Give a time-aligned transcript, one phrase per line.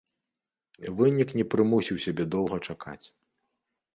[1.01, 3.05] Вынік не прымусіў сябе доўга чакаць.